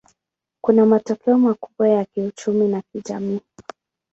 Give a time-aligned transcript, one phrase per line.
[0.63, 3.41] Kuna matokeo makubwa ya kiuchumi na kijamii.